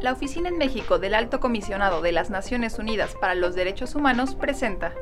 La 0.00 0.12
Oficina 0.12 0.48
en 0.48 0.56
México 0.56 0.98
del 0.98 1.14
Alto 1.14 1.40
Comisionado 1.40 2.00
de 2.00 2.12
las 2.12 2.30
Naciones 2.30 2.78
Unidas 2.78 3.14
para 3.20 3.34
los 3.34 3.54
Derechos 3.54 3.94
Humanos 3.94 4.34
presenta 4.36 4.94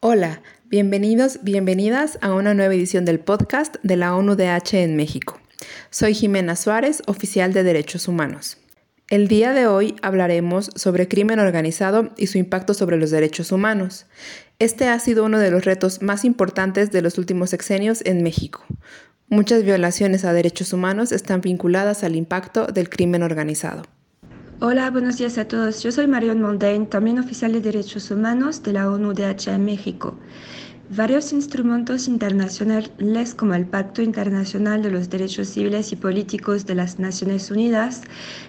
Hola, 0.00 0.40
bienvenidos, 0.64 1.40
bienvenidas 1.42 2.18
a 2.22 2.32
una 2.32 2.54
nueva 2.54 2.72
edición 2.72 3.04
del 3.04 3.20
podcast 3.20 3.76
de 3.82 3.96
la 3.96 4.16
ONUDH 4.16 4.74
en 4.74 4.96
México. 4.96 5.38
Soy 5.90 6.14
Jimena 6.14 6.56
Suárez, 6.56 7.02
oficial 7.06 7.52
de 7.52 7.64
Derechos 7.64 8.08
Humanos. 8.08 8.58
El 9.10 9.26
día 9.26 9.54
de 9.54 9.66
hoy 9.66 9.96
hablaremos 10.02 10.70
sobre 10.74 11.08
crimen 11.08 11.38
organizado 11.38 12.10
y 12.18 12.26
su 12.26 12.36
impacto 12.36 12.74
sobre 12.74 12.98
los 12.98 13.10
derechos 13.10 13.52
humanos. 13.52 14.04
Este 14.58 14.88
ha 14.88 14.98
sido 14.98 15.24
uno 15.24 15.38
de 15.38 15.50
los 15.50 15.64
retos 15.64 16.02
más 16.02 16.26
importantes 16.26 16.90
de 16.90 17.00
los 17.00 17.16
últimos 17.16 17.48
sexenios 17.48 18.02
en 18.04 18.22
México. 18.22 18.66
Muchas 19.30 19.64
violaciones 19.64 20.26
a 20.26 20.34
derechos 20.34 20.74
humanos 20.74 21.10
están 21.12 21.40
vinculadas 21.40 22.04
al 22.04 22.16
impacto 22.16 22.66
del 22.66 22.90
crimen 22.90 23.22
organizado. 23.22 23.84
Hola, 24.60 24.90
buenos 24.90 25.16
días 25.16 25.38
a 25.38 25.48
todos. 25.48 25.82
Yo 25.82 25.90
soy 25.90 26.06
Marion 26.06 26.42
Mondain, 26.42 26.86
también 26.86 27.18
oficial 27.18 27.52
de 27.54 27.62
Derechos 27.62 28.10
Humanos 28.10 28.62
de 28.62 28.74
la 28.74 28.90
ONU-DH 28.90 29.54
en 29.54 29.64
México. 29.64 30.18
Varios 30.90 31.34
instrumentos 31.34 32.08
internacionales 32.08 33.34
como 33.34 33.52
el 33.52 33.66
Pacto 33.66 34.00
Internacional 34.00 34.82
de 34.82 34.90
los 34.90 35.10
Derechos 35.10 35.48
Civiles 35.48 35.92
y 35.92 35.96
Políticos 35.96 36.64
de 36.64 36.74
las 36.74 36.98
Naciones 36.98 37.50
Unidas 37.50 38.00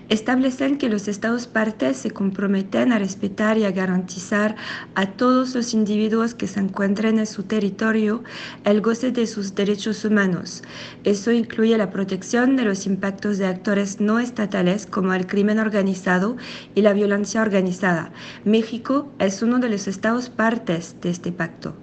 establecen 0.08 0.78
que 0.78 0.88
los 0.88 1.10
Estados 1.10 1.48
partes 1.48 1.98
se 1.98 2.12
comprometen 2.12 2.94
a 2.94 2.98
respetar 2.98 3.58
y 3.58 3.66
a 3.66 3.72
garantizar 3.72 4.56
a 4.96 5.12
todos 5.12 5.54
los 5.54 5.74
individuos 5.74 6.34
que 6.34 6.48
se 6.48 6.62
encuentren 6.62 7.20
en 7.20 7.28
su 7.28 7.44
territorio 7.44 8.24
el 8.64 8.80
goce 8.80 9.12
de 9.12 9.28
sus 9.28 9.54
derechos 9.54 10.06
humanos. 10.06 10.64
Eso 11.04 11.34
incluye 11.34 11.78
la 11.78 11.92
protección 11.92 12.56
de 12.56 12.64
los 12.64 12.86
impactos 12.86 13.38
de 13.38 13.48
actores 13.48 14.00
no 14.00 14.18
estatales 14.18 14.86
como 14.86 15.14
el 15.14 15.28
crimen 15.28 15.60
organizado 15.60 16.38
y 16.74 16.84
la 16.84 16.94
violencia 16.94 17.42
organizada. 17.42 18.14
México 18.46 19.12
es 19.20 19.42
uno 19.42 19.60
de 19.60 19.68
los 19.68 19.90
Estados 19.90 20.30
partes 20.30 20.96
de 21.02 21.10
este 21.10 21.34
pacto. 21.34 21.76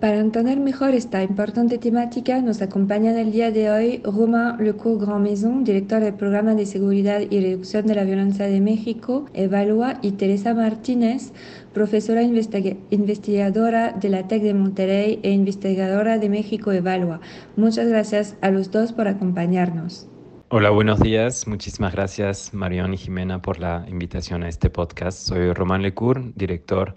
Para 0.00 0.18
entender 0.18 0.60
mejor 0.60 0.90
esta 0.90 1.22
importante 1.22 1.78
temática, 1.78 2.42
nos 2.42 2.60
acompaña 2.60 3.12
en 3.12 3.16
el 3.16 3.32
día 3.32 3.50
de 3.50 3.70
hoy 3.70 4.02
Romain 4.04 4.62
Lecourt 4.62 5.00
Grand 5.00 5.22
Maison, 5.22 5.64
director 5.64 6.02
del 6.02 6.12
Programa 6.12 6.54
de 6.54 6.66
Seguridad 6.66 7.22
y 7.30 7.40
Reducción 7.40 7.86
de 7.86 7.94
la 7.94 8.04
Violencia 8.04 8.46
de 8.46 8.60
México, 8.60 9.24
Evalua, 9.32 9.94
y 10.02 10.12
Teresa 10.12 10.52
Martínez, 10.52 11.32
profesora 11.72 12.22
investigadora 12.22 13.92
de 13.92 14.08
la 14.10 14.28
TEC 14.28 14.42
de 14.42 14.52
Monterrey 14.52 15.18
e 15.22 15.30
investigadora 15.30 16.18
de 16.18 16.28
México 16.28 16.72
Evalua. 16.72 17.20
Muchas 17.56 17.88
gracias 17.88 18.36
a 18.42 18.50
los 18.50 18.70
dos 18.70 18.92
por 18.92 19.08
acompañarnos. 19.08 20.08
Hola, 20.48 20.68
buenos 20.68 21.00
días. 21.00 21.48
Muchísimas 21.48 21.94
gracias, 21.94 22.52
Marión 22.52 22.92
y 22.92 22.98
Jimena, 22.98 23.40
por 23.40 23.58
la 23.58 23.86
invitación 23.88 24.42
a 24.42 24.48
este 24.50 24.68
podcast. 24.68 25.18
Soy 25.18 25.54
Román 25.54 25.80
Lecourt, 25.80 26.36
director 26.36 26.96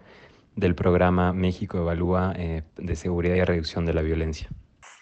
del 0.60 0.76
programa 0.76 1.34
México 1.34 1.78
Evalúa 1.78 2.34
eh, 2.36 2.64
de 2.78 2.96
Seguridad 2.96 3.36
y 3.36 3.44
Reducción 3.44 3.86
de 3.86 3.94
la 3.94 4.02
Violencia. 4.02 4.50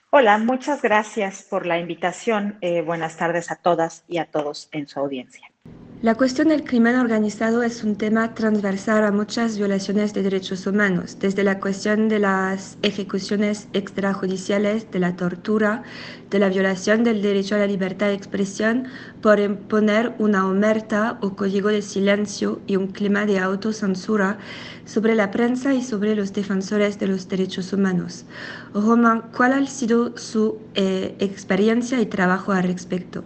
Hola, 0.09 0.37
muchas 0.37 0.81
gracias 0.81 1.45
por 1.49 1.65
la 1.65 1.79
invitación. 1.79 2.57
Eh, 2.61 2.81
buenas 2.81 3.17
tardes 3.17 3.51
a 3.51 3.57
todas 3.57 4.05
y 4.07 4.19
a 4.19 4.25
todos 4.31 4.69
en 4.71 4.87
su 4.87 4.99
audiencia. 4.99 5.51
La 6.03 6.13
cuestión 6.13 6.49
del 6.49 6.63
crimen 6.63 6.95
organizado 6.95 7.63
es 7.63 7.83
un 7.83 7.95
tema 7.95 8.35
transversal 8.35 9.03
a 9.03 9.11
muchas 9.11 9.57
violaciones 9.57 10.13
de 10.13 10.21
derechos 10.21 10.67
humanos, 10.67 11.17
desde 11.19 11.43
la 11.43 11.59
cuestión 11.59 12.07
de 12.07 12.19
las 12.19 12.77
ejecuciones 12.83 13.67
extrajudiciales, 13.73 14.91
de 14.91 14.99
la 14.99 15.15
tortura, 15.15 15.81
de 16.29 16.37
la 16.37 16.49
violación 16.49 17.03
del 17.03 17.23
derecho 17.23 17.55
a 17.55 17.57
la 17.57 17.65
libertad 17.65 18.09
de 18.09 18.13
expresión 18.13 18.85
por 19.23 19.39
imponer 19.39 20.13
una 20.19 20.47
omerta 20.47 21.17
o 21.21 21.35
código 21.35 21.69
de 21.69 21.81
silencio 21.81 22.61
y 22.67 22.75
un 22.75 22.89
clima 22.89 23.25
de 23.25 23.39
autocensura 23.39 24.37
sobre 24.85 25.15
la 25.15 25.31
prensa 25.31 25.73
y 25.73 25.81
sobre 25.81 26.15
los 26.15 26.31
defensores 26.31 26.99
de 26.99 27.07
los 27.07 27.27
derechos 27.27 27.73
humanos. 27.73 28.25
Roman, 28.71 29.23
¿cuál 29.35 29.53
ha 29.53 29.65
sido 29.65 30.15
su 30.15 30.59
eh, 30.75 31.15
experiencia 31.17 31.99
y 31.99 32.05
trabajo 32.05 32.51
al 32.51 32.65
respecto? 32.65 33.23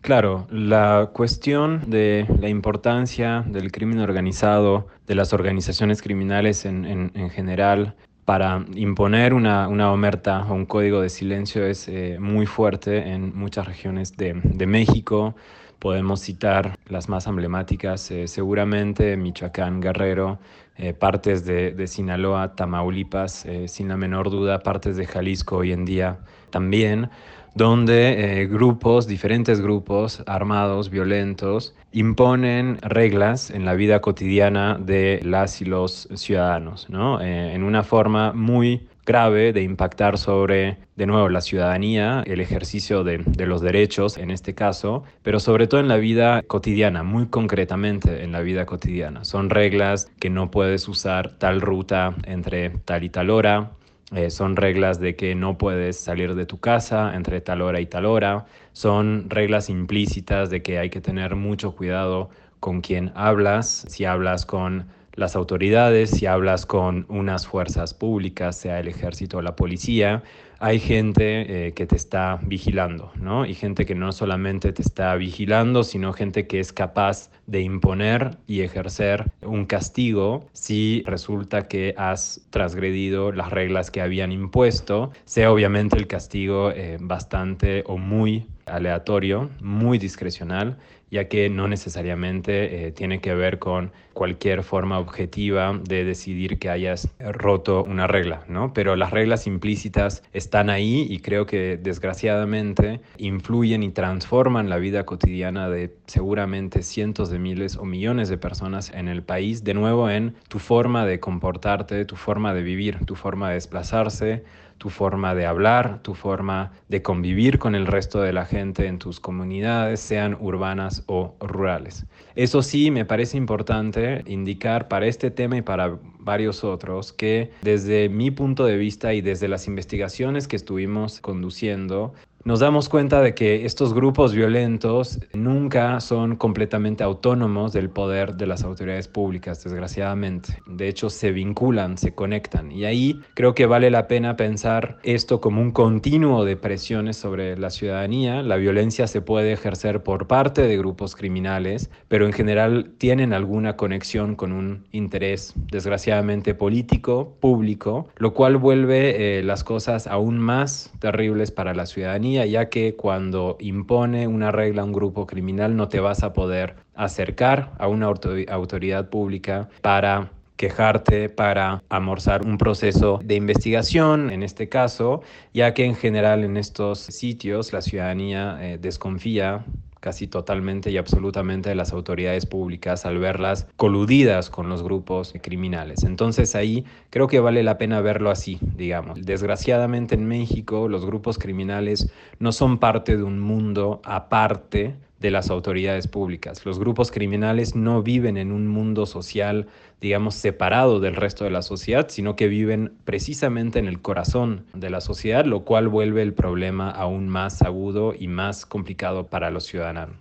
Claro, 0.00 0.46
la 0.50 1.10
cuestión 1.12 1.90
de 1.90 2.26
la 2.40 2.48
importancia 2.48 3.44
del 3.46 3.70
crimen 3.70 3.98
organizado, 3.98 4.86
de 5.06 5.14
las 5.14 5.34
organizaciones 5.34 6.00
criminales 6.00 6.64
en, 6.64 7.30
general, 7.30 7.94
para 8.24 8.64
imponer 8.74 9.34
una, 9.34 9.68
omerta 9.92 10.46
o 10.48 10.54
un 10.54 10.64
código 10.64 11.02
de 11.02 11.10
silencio 11.10 11.66
es 11.66 11.86
eh, 11.88 12.16
muy 12.18 12.46
fuerte 12.46 13.10
en 13.12 13.36
muchas 13.36 13.66
regiones 13.66 14.16
de, 14.16 14.32
México. 14.66 15.34
Podemos 15.78 16.20
citar 16.20 16.78
las 16.88 17.10
más 17.10 17.26
emblemáticas, 17.26 18.10
eh, 18.10 18.26
seguramente 18.26 19.18
Michoacán, 19.18 19.82
Guerrero, 19.82 20.38
eh, 20.78 20.94
partes 20.94 21.44
de, 21.44 21.72
de, 21.72 21.86
Sinaloa, 21.86 22.54
Tamaulipas, 22.54 23.46
sin 23.66 23.88
la 23.88 23.98
menor 23.98 24.30
duda, 24.30 24.60
partes 24.60 24.96
de 24.96 25.06
Jalisco 25.06 25.58
hoy 25.58 25.72
en 25.72 25.84
día 25.84 26.20
también 26.50 27.10
donde 27.54 28.42
eh, 28.42 28.46
grupos, 28.46 29.06
diferentes 29.06 29.60
grupos 29.60 30.22
armados, 30.26 30.90
violentos, 30.90 31.74
imponen 31.92 32.78
reglas 32.82 33.50
en 33.50 33.64
la 33.64 33.74
vida 33.74 34.00
cotidiana 34.00 34.78
de 34.78 35.20
las 35.24 35.60
y 35.60 35.64
los 35.64 36.08
ciudadanos, 36.14 36.88
¿no? 36.88 37.20
Eh, 37.20 37.54
en 37.54 37.62
una 37.62 37.82
forma 37.82 38.32
muy 38.32 38.88
grave 39.06 39.52
de 39.52 39.62
impactar 39.62 40.18
sobre, 40.18 40.78
de 40.94 41.06
nuevo, 41.06 41.28
la 41.28 41.40
ciudadanía, 41.40 42.22
el 42.26 42.40
ejercicio 42.40 43.02
de, 43.02 43.18
de, 43.18 43.46
los 43.46 43.60
derechos 43.60 44.18
en 44.18 44.30
este 44.30 44.54
caso, 44.54 45.02
pero 45.22 45.40
sobre 45.40 45.66
todo 45.66 45.80
en 45.80 45.88
la 45.88 45.96
vida 45.96 46.42
cotidiana, 46.42 47.02
muy 47.02 47.26
concretamente 47.26 48.22
en 48.22 48.30
la 48.30 48.40
vida 48.40 48.66
cotidiana. 48.66 49.24
Son 49.24 49.50
reglas 49.50 50.12
que 50.20 50.30
no 50.30 50.52
puedes 50.52 50.86
usar 50.86 51.30
tal 51.38 51.60
ruta 51.60 52.14
entre 52.24 52.70
tal 52.70 53.02
y 53.02 53.08
tal 53.08 53.30
hora, 53.30 53.72
eh, 54.12 54.30
son 54.30 54.56
reglas 54.56 54.98
de 54.98 55.14
que 55.14 55.34
no 55.34 55.56
puedes 55.56 55.98
salir 55.98 56.34
de 56.34 56.46
tu 56.46 56.58
casa 56.58 57.14
entre 57.14 57.40
tal 57.40 57.62
hora 57.62 57.80
y 57.80 57.86
tal 57.86 58.06
hora. 58.06 58.46
Son 58.72 59.30
reglas 59.30 59.68
implícitas 59.68 60.50
de 60.50 60.62
que 60.62 60.78
hay 60.78 60.90
que 60.90 61.00
tener 61.00 61.36
mucho 61.36 61.76
cuidado 61.76 62.30
con 62.58 62.80
quién 62.80 63.12
hablas, 63.14 63.86
si 63.88 64.04
hablas 64.04 64.46
con 64.46 64.88
las 65.14 65.36
autoridades, 65.36 66.10
si 66.10 66.26
hablas 66.26 66.66
con 66.66 67.06
unas 67.08 67.46
fuerzas 67.46 67.94
públicas, 67.94 68.56
sea 68.56 68.80
el 68.80 68.88
ejército 68.88 69.38
o 69.38 69.42
la 69.42 69.56
policía, 69.56 70.22
hay 70.60 70.78
gente 70.78 71.68
eh, 71.68 71.72
que 71.72 71.86
te 71.86 71.96
está 71.96 72.38
vigilando, 72.42 73.10
¿no? 73.16 73.46
Y 73.46 73.54
gente 73.54 73.86
que 73.86 73.94
no 73.94 74.12
solamente 74.12 74.72
te 74.74 74.82
está 74.82 75.14
vigilando, 75.14 75.82
sino 75.84 76.12
gente 76.12 76.46
que 76.46 76.60
es 76.60 76.74
capaz 76.74 77.30
de 77.46 77.62
imponer 77.62 78.36
y 78.46 78.60
ejercer 78.60 79.32
un 79.40 79.64
castigo 79.64 80.46
si 80.52 81.02
resulta 81.06 81.66
que 81.66 81.94
has 81.96 82.42
transgredido 82.50 83.32
las 83.32 83.50
reglas 83.50 83.90
que 83.90 84.02
habían 84.02 84.32
impuesto, 84.32 85.10
sea 85.24 85.50
obviamente 85.50 85.96
el 85.96 86.06
castigo 86.06 86.70
eh, 86.72 86.98
bastante 87.00 87.82
o 87.86 87.96
muy 87.96 88.46
aleatorio, 88.66 89.50
muy 89.62 89.98
discrecional, 89.98 90.76
ya 91.10 91.28
que 91.28 91.48
no 91.50 91.68
necesariamente 91.68 92.86
eh, 92.86 92.92
tiene 92.92 93.20
que 93.20 93.34
ver 93.34 93.58
con 93.58 93.92
cualquier 94.12 94.62
forma 94.62 94.98
objetiva 94.98 95.78
de 95.82 96.04
decidir 96.04 96.58
que 96.58 96.68
hayas 96.68 97.08
roto 97.18 97.84
una 97.84 98.06
regla, 98.06 98.44
¿no? 98.48 98.72
Pero 98.72 98.96
las 98.96 99.10
reglas 99.10 99.46
implícitas 99.46 100.22
están 100.32 100.70
ahí 100.70 101.06
y 101.08 101.20
creo 101.20 101.46
que 101.46 101.76
desgraciadamente 101.76 103.00
influyen 103.18 103.82
y 103.82 103.90
transforman 103.90 104.68
la 104.68 104.78
vida 104.78 105.04
cotidiana 105.04 105.68
de 105.68 105.94
seguramente 106.06 106.82
cientos 106.82 107.30
de 107.30 107.38
miles 107.38 107.76
o 107.76 107.84
millones 107.84 108.28
de 108.28 108.38
personas 108.38 108.90
en 108.94 109.08
el 109.08 109.22
país, 109.22 109.64
de 109.64 109.74
nuevo 109.74 110.10
en 110.10 110.34
tu 110.48 110.58
forma 110.58 111.06
de 111.06 111.20
comportarte, 111.20 112.04
tu 112.04 112.16
forma 112.16 112.54
de 112.54 112.62
vivir, 112.62 112.98
tu 113.06 113.14
forma 113.14 113.48
de 113.48 113.54
desplazarse, 113.54 114.44
tu 114.80 114.88
forma 114.88 115.34
de 115.34 115.44
hablar, 115.44 116.00
tu 116.02 116.14
forma 116.14 116.72
de 116.88 117.02
convivir 117.02 117.58
con 117.58 117.74
el 117.74 117.86
resto 117.86 118.22
de 118.22 118.32
la 118.32 118.46
gente 118.46 118.86
en 118.86 118.98
tus 118.98 119.20
comunidades, 119.20 120.00
sean 120.00 120.38
urbanas 120.40 121.04
o 121.06 121.36
rurales. 121.38 122.06
Eso 122.34 122.62
sí, 122.62 122.90
me 122.90 123.04
parece 123.04 123.36
importante 123.36 124.22
indicar 124.26 124.88
para 124.88 125.06
este 125.06 125.30
tema 125.30 125.58
y 125.58 125.62
para 125.62 125.98
varios 126.18 126.64
otros 126.64 127.12
que 127.12 127.50
desde 127.60 128.08
mi 128.08 128.30
punto 128.30 128.64
de 128.64 128.78
vista 128.78 129.12
y 129.12 129.20
desde 129.20 129.48
las 129.48 129.66
investigaciones 129.66 130.48
que 130.48 130.56
estuvimos 130.56 131.20
conduciendo, 131.20 132.14
nos 132.42 132.60
damos 132.60 132.88
cuenta 132.88 133.20
de 133.20 133.34
que 133.34 133.66
estos 133.66 133.92
grupos 133.92 134.34
violentos 134.34 135.18
nunca 135.34 136.00
son 136.00 136.36
completamente 136.36 137.04
autónomos 137.04 137.74
del 137.74 137.90
poder 137.90 138.34
de 138.36 138.46
las 138.46 138.64
autoridades 138.64 139.08
públicas, 139.08 139.62
desgraciadamente. 139.62 140.58
De 140.66 140.88
hecho, 140.88 141.10
se 141.10 141.32
vinculan, 141.32 141.98
se 141.98 142.14
conectan. 142.14 142.72
Y 142.72 142.86
ahí 142.86 143.20
creo 143.34 143.54
que 143.54 143.66
vale 143.66 143.90
la 143.90 144.06
pena 144.06 144.36
pensar 144.36 144.98
esto 145.02 145.40
como 145.40 145.60
un 145.60 145.70
continuo 145.70 146.46
de 146.46 146.56
presiones 146.56 147.18
sobre 147.18 147.58
la 147.58 147.68
ciudadanía. 147.68 148.42
La 148.42 148.56
violencia 148.56 149.06
se 149.06 149.20
puede 149.20 149.52
ejercer 149.52 150.02
por 150.02 150.26
parte 150.26 150.62
de 150.62 150.78
grupos 150.78 151.16
criminales, 151.16 151.90
pero 152.08 152.24
en 152.24 152.32
general 152.32 152.92
tienen 152.96 153.34
alguna 153.34 153.76
conexión 153.76 154.34
con 154.34 154.52
un 154.52 154.86
interés, 154.92 155.52
desgraciadamente, 155.70 156.54
político, 156.54 157.36
público, 157.38 158.08
lo 158.16 158.32
cual 158.32 158.56
vuelve 158.56 159.38
eh, 159.38 159.42
las 159.42 159.62
cosas 159.62 160.06
aún 160.06 160.38
más 160.38 160.90
terribles 161.00 161.50
para 161.50 161.74
la 161.74 161.84
ciudadanía 161.84 162.29
ya 162.32 162.68
que 162.68 162.96
cuando 162.96 163.56
impone 163.60 164.26
una 164.26 164.50
regla 164.50 164.82
a 164.82 164.84
un 164.84 164.92
grupo 164.92 165.26
criminal 165.26 165.76
no 165.76 165.88
te 165.88 166.00
vas 166.00 166.22
a 166.22 166.32
poder 166.32 166.76
acercar 166.94 167.72
a 167.78 167.88
una 167.88 168.06
autoridad 168.06 169.10
pública 169.10 169.68
para 169.80 170.30
quejarte 170.56 171.30
para 171.30 171.82
amorzar 171.88 172.44
un 172.44 172.58
proceso 172.58 173.18
de 173.24 173.34
investigación, 173.34 174.30
en 174.30 174.42
este 174.42 174.68
caso, 174.68 175.22
ya 175.54 175.72
que 175.72 175.86
en 175.86 175.94
general 175.94 176.44
en 176.44 176.58
estos 176.58 176.98
sitios 176.98 177.72
la 177.72 177.80
ciudadanía 177.80 178.58
eh, 178.60 178.78
desconfía 178.78 179.64
casi 180.00 180.26
totalmente 180.26 180.90
y 180.90 180.96
absolutamente 180.96 181.68
de 181.68 181.74
las 181.74 181.92
autoridades 181.92 182.46
públicas 182.46 183.06
al 183.06 183.18
verlas 183.18 183.66
coludidas 183.76 184.50
con 184.50 184.68
los 184.68 184.82
grupos 184.82 185.34
criminales. 185.42 186.04
Entonces 186.04 186.54
ahí 186.54 186.84
creo 187.10 187.28
que 187.28 187.40
vale 187.40 187.62
la 187.62 187.78
pena 187.78 188.00
verlo 188.00 188.30
así, 188.30 188.58
digamos. 188.74 189.24
Desgraciadamente 189.24 190.14
en 190.14 190.26
México 190.26 190.88
los 190.88 191.04
grupos 191.04 191.38
criminales 191.38 192.10
no 192.38 192.52
son 192.52 192.78
parte 192.78 193.16
de 193.16 193.22
un 193.22 193.40
mundo 193.40 194.00
aparte 194.04 194.96
de 195.20 195.30
las 195.30 195.50
autoridades 195.50 196.08
públicas. 196.08 196.64
Los 196.64 196.78
grupos 196.78 197.10
criminales 197.10 197.76
no 197.76 198.02
viven 198.02 198.36
en 198.36 198.52
un 198.52 198.66
mundo 198.66 199.06
social, 199.06 199.68
digamos, 200.00 200.34
separado 200.34 200.98
del 200.98 201.14
resto 201.14 201.44
de 201.44 201.50
la 201.50 201.62
sociedad, 201.62 202.06
sino 202.08 202.34
que 202.36 202.48
viven 202.48 202.94
precisamente 203.04 203.78
en 203.78 203.86
el 203.86 204.00
corazón 204.00 204.64
de 204.74 204.90
la 204.90 205.00
sociedad, 205.00 205.44
lo 205.44 205.64
cual 205.64 205.88
vuelve 205.88 206.22
el 206.22 206.32
problema 206.32 206.90
aún 206.90 207.28
más 207.28 207.62
agudo 207.62 208.14
y 208.18 208.26
más 208.28 208.66
complicado 208.66 209.26
para 209.26 209.50
los 209.50 209.64
ciudadanos. 209.64 210.16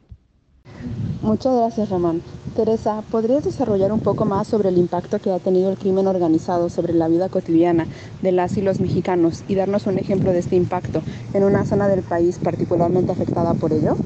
Muchas 1.22 1.56
gracias, 1.56 1.90
Román. 1.90 2.22
Teresa, 2.56 3.04
¿podrías 3.12 3.44
desarrollar 3.44 3.92
un 3.92 4.00
poco 4.00 4.25
más 4.25 4.48
sobre 4.48 4.69
el 4.69 4.78
impacto 4.78 5.19
que 5.19 5.31
ha 5.31 5.40
tenido 5.40 5.69
el 5.69 5.78
crimen 5.78 6.07
organizado 6.07 6.69
sobre 6.69 6.94
la 6.94 7.07
vida 7.07 7.30
cotidiana 7.30 7.86
de 8.22 8.31
las 8.31 8.56
y 8.57 8.62
los 8.62 8.80
mexicanos 8.80 9.44
y 9.48 9.56
darnos 9.56 9.88
un 9.88 9.98
ejemplo 9.98 10.31
de 10.31 10.40
este 10.40 10.56
impacto 10.56 11.02
en 11.34 11.44
una 11.44 11.66
zona 11.66 11.88
del 11.88 12.02
país 12.02 12.40
particularmente 12.42 13.12
afectada 13.12 13.54
por 13.54 13.74
ello? 13.74 13.98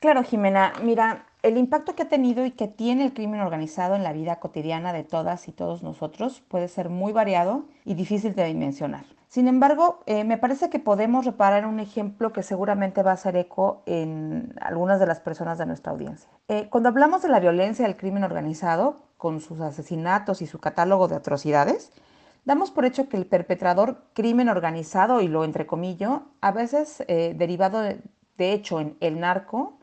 Claro, 0.00 0.22
Jimena. 0.22 0.74
Mira, 0.82 1.26
el 1.42 1.56
impacto 1.56 1.96
que 1.96 2.04
ha 2.04 2.08
tenido 2.08 2.46
y 2.46 2.52
que 2.52 2.68
tiene 2.68 3.04
el 3.04 3.12
crimen 3.12 3.40
organizado 3.40 3.96
en 3.96 4.04
la 4.04 4.12
vida 4.12 4.36
cotidiana 4.36 4.92
de 4.92 5.02
todas 5.02 5.48
y 5.48 5.52
todos 5.52 5.82
nosotros 5.82 6.40
puede 6.46 6.68
ser 6.68 6.88
muy 6.88 7.12
variado 7.12 7.64
y 7.84 7.94
difícil 7.94 8.34
de 8.36 8.44
dimensionar. 8.44 9.04
Sin 9.26 9.48
embargo, 9.48 10.00
eh, 10.06 10.22
me 10.22 10.38
parece 10.38 10.70
que 10.70 10.78
podemos 10.78 11.26
reparar 11.26 11.66
un 11.66 11.80
ejemplo 11.80 12.32
que 12.32 12.44
seguramente 12.44 13.02
va 13.02 13.10
a 13.10 13.14
hacer 13.14 13.36
eco 13.36 13.82
en 13.86 14.54
algunas 14.60 15.00
de 15.00 15.06
las 15.06 15.18
personas 15.18 15.58
de 15.58 15.66
nuestra 15.66 15.92
audiencia. 15.92 16.30
Eh, 16.46 16.68
cuando 16.70 16.88
hablamos 16.88 17.20
de 17.22 17.28
la 17.28 17.40
violencia 17.40 17.84
del 17.84 17.96
crimen 17.96 18.22
organizado, 18.22 18.96
con 19.16 19.40
sus 19.40 19.60
asesinatos 19.60 20.42
y 20.42 20.46
su 20.46 20.60
catálogo 20.60 21.08
de 21.08 21.16
atrocidades, 21.16 21.90
damos 22.44 22.70
por 22.70 22.84
hecho 22.84 23.08
que 23.08 23.16
el 23.16 23.26
perpetrador 23.26 24.04
crimen 24.14 24.48
organizado, 24.48 25.20
y 25.20 25.28
lo 25.28 25.42
entrecomillo, 25.44 26.22
a 26.40 26.52
veces 26.52 27.02
eh, 27.08 27.34
derivado 27.36 27.80
de, 27.80 28.00
de 28.38 28.52
hecho 28.52 28.80
en 28.80 28.96
el 29.00 29.18
narco, 29.20 29.77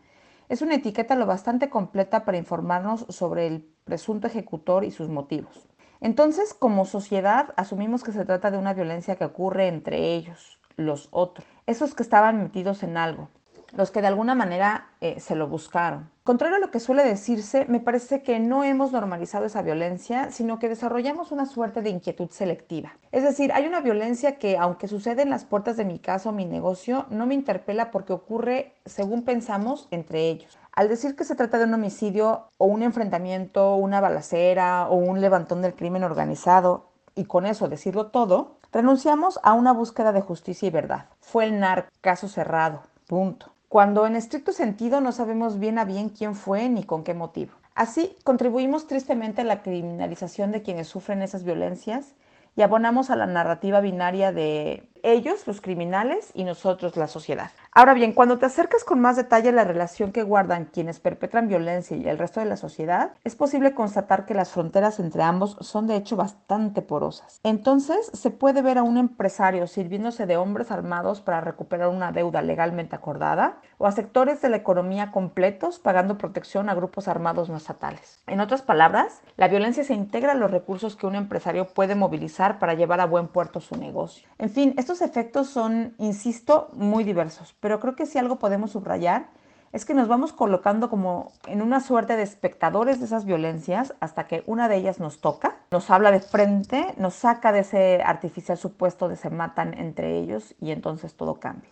es 0.50 0.62
una 0.62 0.76
etiqueta 0.76 1.16
lo 1.16 1.26
bastante 1.26 1.70
completa 1.70 2.26
para 2.26 2.38
informarnos 2.38 3.06
sobre 3.10 3.48
el 3.48 3.68
presunto 3.84 4.28
ejecutor 4.28 4.84
y 4.84 4.92
sus 4.92 5.10
motivos. 5.10 5.68
Entonces, 6.02 6.54
como 6.54 6.86
sociedad, 6.86 7.54
asumimos 7.58 8.04
que 8.04 8.12
se 8.12 8.26
trata 8.26 8.52
de 8.52 8.58
una 8.58 8.74
violencia 8.74 9.16
que 9.16 9.26
ocurre 9.26 9.68
entre 9.68 10.14
ellos, 10.16 10.60
los 10.76 11.08
otros, 11.12 11.48
esos 11.66 11.96
que 11.96 12.04
estaban 12.04 12.42
metidos 12.44 12.84
en 12.84 12.98
algo, 12.98 13.30
los 13.76 13.92
que 13.92 14.02
de 14.02 14.08
alguna 14.08 14.36
manera 14.36 14.88
eh, 15.02 15.20
se 15.20 15.36
lo 15.36 15.48
buscaron. 15.48 16.10
Contrario 16.24 16.58
a 16.58 16.60
lo 16.60 16.72
que 16.72 16.80
suele 16.80 17.04
decirse, 17.04 17.66
me 17.68 17.80
parece 17.80 18.24
que 18.24 18.40
no 18.40 18.64
hemos 18.64 18.92
normalizado 18.92 19.46
esa 19.46 19.62
violencia, 19.62 20.32
sino 20.32 20.58
que 20.58 20.70
desarrollamos 20.70 21.32
una 21.32 21.46
suerte 21.46 21.82
de 21.82 21.92
inquietud 21.92 22.30
selectiva. 22.32 22.98
Es 23.12 23.24
decir, 23.24 23.52
hay 23.54 23.68
una 23.68 23.82
violencia 23.82 24.38
que, 24.38 24.58
aunque 24.58 24.88
sucede 24.88 25.22
en 25.22 25.30
las 25.30 25.46
puertas 25.46 25.78
de 25.78 25.86
mi 25.86 26.00
casa 26.00 26.30
o 26.30 26.34
mi 26.34 26.46
negocio, 26.46 27.06
no 27.10 27.28
me 27.28 27.36
interpela 27.36 27.92
porque 27.92 28.14
ocurre, 28.14 28.74
según 28.86 29.24
pensamos, 29.24 29.88
entre 29.92 30.30
ellos. 30.30 30.58
Al 30.72 30.90
decir 30.90 31.16
que 31.16 31.26
se 31.26 31.36
trata 31.36 31.58
de 31.58 31.66
un 31.66 31.74
homicidio 31.74 32.48
o 32.58 32.66
un 32.66 32.82
enfrentamiento, 32.82 33.76
una 33.76 34.02
balacera 34.02 34.88
o 34.88 34.96
un 34.96 35.22
levantón 35.22 35.62
del 35.62 35.76
crimen 35.76 36.04
organizado, 36.04 36.90
y 37.14 37.26
con 37.26 37.46
eso 37.46 37.70
decirlo 37.70 38.08
todo, 38.08 38.58
renunciamos 38.72 39.40
a 39.44 39.54
una 39.54 39.72
búsqueda 39.72 40.12
de 40.12 40.22
justicia 40.22 40.68
y 40.68 40.72
verdad. 40.72 41.06
Fue 41.22 41.46
el 41.46 41.60
NAR, 41.60 41.88
caso 42.02 42.28
cerrado, 42.28 42.82
punto 43.08 43.55
cuando 43.76 44.08
en 44.08 44.16
estricto 44.16 44.54
sentido 44.54 45.02
no 45.02 45.12
sabemos 45.12 45.60
bien 45.60 45.80
a 45.80 45.84
bien 45.84 46.08
quién 46.08 46.34
fue 46.34 46.70
ni 46.70 46.86
con 46.86 47.04
qué 47.04 47.14
motivo. 47.14 47.52
Así, 47.74 48.16
contribuimos 48.24 48.88
tristemente 48.88 49.42
a 49.42 49.44
la 49.44 49.64
criminalización 49.64 50.54
de 50.54 50.62
quienes 50.62 50.88
sufren 50.88 51.22
esas 51.22 51.44
violencias 51.44 52.16
y 52.56 52.62
abonamos 52.62 53.10
a 53.10 53.18
la 53.18 53.26
narrativa 53.26 53.82
binaria 53.82 54.32
de 54.32 54.88
ellos, 55.14 55.48
los 55.48 55.62
criminales, 55.62 56.32
y 56.34 56.44
nosotros, 56.44 56.98
la 56.98 57.08
sociedad. 57.08 57.52
Ahora 57.72 57.94
bien, 57.94 58.14
cuando 58.14 58.38
te 58.38 58.46
acercas 58.46 58.84
con 58.84 59.02
más 59.02 59.16
detalle 59.16 59.50
a 59.50 59.52
la 59.52 59.64
relación 59.64 60.12
que 60.12 60.24
guardan 60.24 60.66
quienes 60.66 61.00
perpetran 61.00 61.48
violencia 61.48 61.98
y 61.98 62.08
el 62.08 62.18
resto 62.18 62.40
de 62.40 62.46
la 62.46 62.58
sociedad, 62.58 63.12
es 63.24 63.36
posible 63.36 63.74
constatar 63.74 64.26
que 64.26 64.34
las 64.34 64.52
fronteras 64.52 65.00
entre 65.00 65.24
ambos 65.24 65.58
son 65.60 65.88
de 65.88 65.96
hecho 65.96 66.16
bastante 66.16 66.82
porosas. 66.82 67.40
Entonces, 67.44 68.10
se 68.14 68.32
puede 68.32 68.62
ver 68.62 68.78
a 68.78 68.84
un 68.84 68.98
empresario 68.98 69.68
sirviéndose 69.68 70.26
de 70.26 70.38
hombres 70.38 70.72
armados 70.72 71.22
para 71.22 71.42
recuperar 71.42 71.90
una 71.90 72.12
deuda 72.12 72.42
legalmente 72.42 72.96
acordada, 72.96 73.58
o 73.78 73.88
a 73.88 73.92
sectores 73.92 74.42
de 74.42 74.50
la 74.50 74.58
economía 74.58 75.12
completos 75.12 75.80
pagando 75.80 76.18
protección 76.18 76.70
a 76.70 76.76
grupos 76.76 77.08
armados 77.08 77.50
no 77.50 77.58
estatales. 77.58 78.22
En 78.28 78.40
otras 78.40 78.62
palabras, 78.62 79.22
la 79.36 79.48
violencia 79.48 79.84
se 79.84 79.94
integra 79.94 80.32
a 80.32 80.36
los 80.36 80.52
recursos 80.52 80.96
que 80.96 81.08
un 81.08 81.16
empresario 81.16 81.68
puede 81.68 81.96
movilizar 81.96 82.58
para 82.58 82.74
llevar 82.74 83.02
a 83.02 83.06
buen 83.06 83.28
puerto 83.28 83.60
su 83.60 83.76
negocio. 83.76 84.28
En 84.38 84.50
fin, 84.50 84.74
estos 84.96 85.10
efectos 85.10 85.50
son, 85.50 85.94
insisto, 85.98 86.70
muy 86.74 87.04
diversos 87.04 87.56
pero 87.60 87.82
creo 87.82 87.96
que 87.96 88.06
si 88.06 88.18
algo 88.18 88.40
podemos 88.40 88.72
subrayar 88.72 89.28
es 89.74 89.84
que 89.84 89.94
nos 89.94 90.08
vamos 90.08 90.32
colocando 90.32 90.90
como 90.90 91.34
en 91.48 91.62
una 91.62 91.82
suerte 91.82 92.16
de 92.16 92.24
espectadores 92.24 93.00
de 93.00 93.06
esas 93.06 93.26
violencias 93.26 93.94
hasta 94.00 94.26
que 94.26 94.44
una 94.48 94.70
de 94.70 94.78
ellas 94.78 95.02
nos 95.02 95.20
toca, 95.20 95.58
nos 95.70 95.90
habla 95.90 96.12
de 96.12 96.22
frente, 96.22 96.94
nos 96.98 97.14
saca 97.14 97.52
de 97.52 97.60
ese 97.60 98.02
artificial 98.06 98.58
supuesto 98.58 99.10
de 99.10 99.18
se 99.18 99.30
matan 99.30 99.78
entre 99.78 100.18
ellos 100.18 100.56
y 100.62 100.72
entonces 100.72 101.16
todo 101.16 101.42
cambia. 101.42 101.72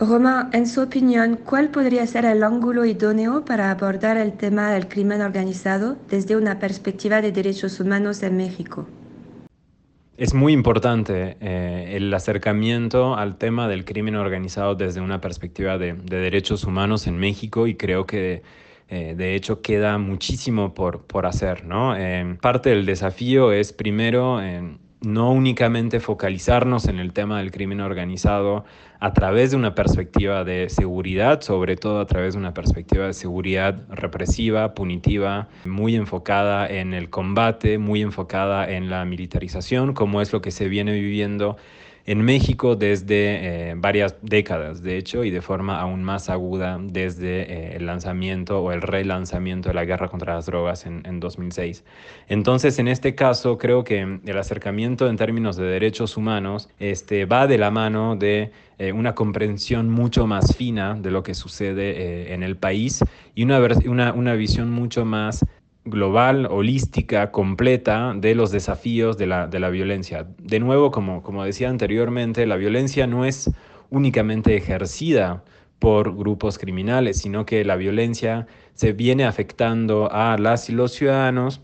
Roma, 0.00 0.50
en 0.52 0.66
su 0.66 0.82
opinión, 0.82 1.36
¿cuál 1.36 1.68
podría 1.68 2.04
ser 2.08 2.24
el 2.24 2.42
ángulo 2.42 2.84
idóneo 2.84 3.44
para 3.44 3.70
abordar 3.70 4.16
el 4.16 4.32
tema 4.32 4.72
del 4.72 4.88
crimen 4.88 5.22
organizado 5.22 5.96
desde 6.08 6.34
una 6.36 6.58
perspectiva 6.58 7.20
de 7.20 7.30
derechos 7.30 7.78
humanos 7.78 8.24
en 8.24 8.36
México? 8.36 8.86
Es 10.20 10.34
muy 10.34 10.52
importante 10.52 11.38
eh, 11.40 11.96
el 11.96 12.12
acercamiento 12.12 13.16
al 13.16 13.38
tema 13.38 13.68
del 13.68 13.86
crimen 13.86 14.16
organizado 14.16 14.74
desde 14.74 15.00
una 15.00 15.18
perspectiva 15.18 15.78
de, 15.78 15.94
derechos 15.94 16.64
humanos 16.64 17.06
en 17.06 17.16
México 17.16 17.66
y 17.66 17.74
creo 17.74 18.04
que 18.04 18.42
eh, 18.90 19.14
de 19.16 19.34
hecho 19.34 19.62
queda 19.62 19.96
muchísimo 19.96 20.74
por, 20.74 21.06
por 21.06 21.24
hacer. 21.24 21.64
¿no? 21.64 21.96
Eh, 21.96 22.36
parte 22.42 22.68
del 22.68 22.84
desafío 22.84 23.50
es 23.50 23.72
primero 23.72 24.42
no 25.02 25.32
únicamente 25.32 26.00
focalizarnos 26.00 26.86
en 26.86 26.98
el 26.98 27.12
tema 27.12 27.38
del 27.38 27.50
crimen 27.50 27.80
organizado 27.80 28.64
a 28.98 29.14
través 29.14 29.50
de 29.50 29.56
una 29.56 29.74
perspectiva 29.74 30.44
de 30.44 30.68
seguridad, 30.68 31.40
sobre 31.40 31.76
todo 31.76 32.00
a 32.00 32.06
través 32.06 32.34
de 32.34 32.40
una 32.40 32.52
perspectiva 32.52 33.06
de 33.06 33.14
seguridad 33.14 33.80
represiva, 33.88 34.74
punitiva, 34.74 35.48
muy 35.64 35.96
enfocada 35.96 36.68
en 36.68 36.92
el 36.92 37.08
combate, 37.08 37.78
muy 37.78 38.02
enfocada 38.02 38.70
en 38.70 38.90
la 38.90 39.04
militarización, 39.06 39.94
como 39.94 40.20
es 40.20 40.32
lo 40.34 40.42
que 40.42 40.50
se 40.50 40.68
viene 40.68 40.92
viviendo 40.92 41.56
en 42.10 42.22
México 42.22 42.74
desde 42.74 43.70
eh, 43.70 43.74
varias 43.76 44.16
décadas, 44.20 44.82
de 44.82 44.96
hecho, 44.96 45.22
y 45.22 45.30
de 45.30 45.40
forma 45.40 45.80
aún 45.80 46.02
más 46.02 46.28
aguda 46.28 46.76
desde 46.82 47.42
eh, 47.42 47.76
el 47.76 47.86
lanzamiento 47.86 48.60
o 48.60 48.72
el 48.72 48.82
relanzamiento 48.82 49.68
de 49.68 49.76
la 49.76 49.84
guerra 49.84 50.08
contra 50.08 50.34
las 50.34 50.46
drogas 50.46 50.86
en, 50.86 51.02
en, 51.06 51.20
2006. 51.20 51.84
Entonces, 52.26 52.80
en 52.80 52.88
este 52.88 53.14
caso, 53.14 53.58
creo 53.58 53.84
que 53.84 54.18
el 54.26 54.38
acercamiento 54.38 55.08
en 55.08 55.16
términos 55.16 55.56
de 55.56 55.66
derechos 55.66 56.16
humanos 56.16 56.68
este, 56.80 57.26
va 57.26 57.46
de 57.46 57.58
la 57.58 57.70
mano 57.70 58.16
de 58.16 58.50
eh, 58.78 58.90
una 58.90 59.14
comprensión 59.14 59.88
mucho 59.88 60.26
más 60.26 60.56
fina 60.56 60.96
de 60.96 61.12
lo 61.12 61.22
que 61.22 61.34
sucede 61.34 62.34
en 62.34 62.42
el 62.42 62.56
país 62.56 63.04
y 63.36 63.44
una, 63.44 63.60
una, 63.86 64.12
una 64.14 64.34
visión 64.34 64.72
mucho 64.72 65.04
más 65.04 65.44
global, 65.84 66.46
holística, 66.50 67.30
completa 67.30 68.12
de 68.16 68.34
los 68.34 68.50
desafíos 68.50 69.16
de 69.18 69.26
la, 69.26 69.46
de 69.46 69.60
la 69.60 69.70
violencia. 69.70 70.26
De 70.38 70.60
nuevo, 70.60 70.90
como, 70.90 71.22
como 71.22 71.44
decía 71.44 71.68
anteriormente, 71.68 72.46
la 72.46 72.56
violencia 72.56 73.06
no 73.06 73.24
es 73.24 73.50
únicamente 73.90 74.56
ejercida 74.56 75.42
por 75.78 76.14
grupos 76.16 76.58
criminales, 76.58 77.18
sino 77.18 77.46
que 77.46 77.64
la 77.64 77.76
violencia 77.76 78.46
se 78.74 78.92
viene 78.92 79.24
afectando 79.24 80.12
a 80.12 80.36
las 80.38 80.68
y 80.68 80.72
los 80.72 80.92
ciudadanos 80.92 81.62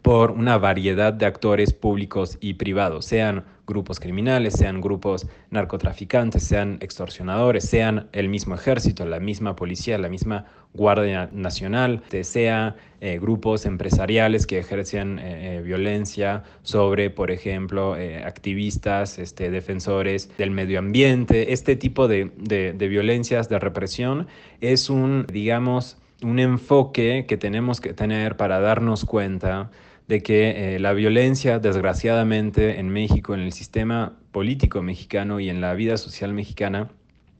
por 0.00 0.30
una 0.30 0.58
variedad 0.58 1.12
de 1.12 1.26
actores 1.26 1.72
públicos 1.72 2.38
y 2.40 2.54
privados, 2.54 3.04
sean 3.04 3.44
grupos 3.66 4.00
criminales, 4.00 4.54
sean 4.54 4.80
grupos 4.80 5.26
narcotraficantes, 5.50 6.42
sean 6.42 6.78
extorsionadores, 6.80 7.64
sean 7.64 8.08
el 8.12 8.28
mismo 8.28 8.54
ejército, 8.54 9.06
la 9.06 9.20
misma 9.20 9.54
policía, 9.54 9.98
la 9.98 10.08
misma 10.08 10.46
Guardia 10.74 11.28
Nacional, 11.32 12.02
sea 12.22 12.76
eh, 13.00 13.18
grupos 13.20 13.66
empresariales 13.66 14.46
que 14.46 14.58
ejercen 14.58 15.18
eh, 15.18 15.58
eh, 15.58 15.62
violencia 15.62 16.44
sobre, 16.62 17.10
por 17.10 17.30
ejemplo, 17.30 17.94
activistas, 18.24 19.18
este, 19.18 19.50
defensores 19.50 20.30
del 20.38 20.50
medio 20.50 20.78
ambiente. 20.78 21.52
Este 21.52 21.76
tipo 21.76 22.08
de, 22.08 22.30
de 22.36 22.88
violencias, 22.88 23.48
de 23.48 23.58
represión, 23.58 24.26
es 24.60 24.88
un, 24.88 25.26
digamos, 25.30 26.01
un 26.22 26.38
enfoque 26.38 27.26
que 27.28 27.36
tenemos 27.36 27.80
que 27.80 27.92
tener 27.92 28.36
para 28.36 28.60
darnos 28.60 29.04
cuenta 29.04 29.70
de 30.08 30.22
que 30.22 30.74
eh, 30.74 30.78
la 30.78 30.92
violencia, 30.92 31.58
desgraciadamente, 31.58 32.78
en 32.78 32.88
México, 32.88 33.34
en 33.34 33.40
el 33.40 33.52
sistema 33.52 34.14
político 34.32 34.82
mexicano 34.82 35.40
y 35.40 35.48
en 35.48 35.60
la 35.60 35.74
vida 35.74 35.96
social 35.96 36.32
mexicana, 36.32 36.88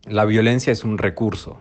la 0.06 0.24
violencia 0.24 0.72
es 0.72 0.84
un 0.84 0.98
recurso. 0.98 1.60